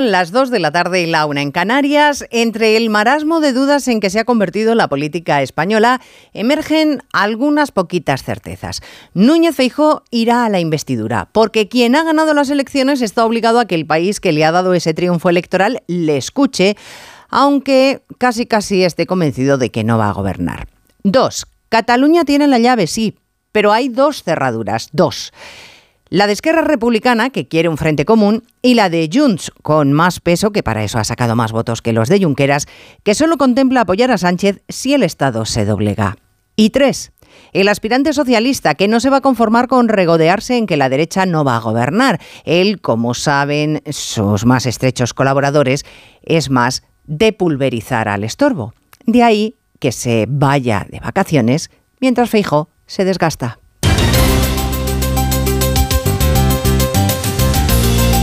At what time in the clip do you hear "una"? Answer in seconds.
1.26-1.42